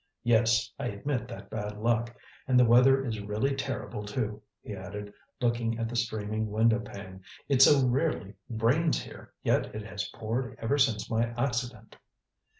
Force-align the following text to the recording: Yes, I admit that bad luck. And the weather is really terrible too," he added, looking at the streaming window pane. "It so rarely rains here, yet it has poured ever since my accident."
Yes, 0.23 0.71
I 0.79 0.87
admit 0.87 1.27
that 1.27 1.51
bad 1.51 1.77
luck. 1.77 2.15
And 2.47 2.59
the 2.59 2.65
weather 2.65 3.05
is 3.05 3.19
really 3.19 3.55
terrible 3.55 4.03
too," 4.03 4.41
he 4.63 4.73
added, 4.75 5.13
looking 5.39 5.77
at 5.77 5.87
the 5.89 5.95
streaming 5.95 6.49
window 6.49 6.79
pane. 6.79 7.21
"It 7.47 7.61
so 7.61 7.85
rarely 7.87 8.33
rains 8.49 9.03
here, 9.03 9.31
yet 9.43 9.75
it 9.75 9.83
has 9.83 10.07
poured 10.09 10.55
ever 10.57 10.79
since 10.79 11.07
my 11.07 11.25
accident." 11.37 11.97